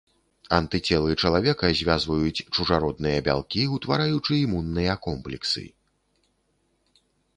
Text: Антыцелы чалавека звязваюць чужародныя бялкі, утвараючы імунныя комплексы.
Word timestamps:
Антыцелы 0.57 1.11
чалавека 1.27 1.69
звязваюць 1.81 2.43
чужародныя 2.55 3.19
бялкі, 3.27 3.63
утвараючы 3.75 4.31
імунныя 4.45 4.93
комплексы. 5.05 5.63